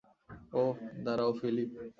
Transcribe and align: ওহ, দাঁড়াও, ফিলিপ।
ওহ, 0.53 0.75
দাঁড়াও, 1.05 1.31
ফিলিপ। 1.33 1.71